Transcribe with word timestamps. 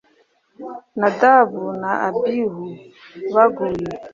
Nadabu 0.99 1.63
na 1.81 1.91
Abihu 2.07 2.67
baguye 3.33 3.85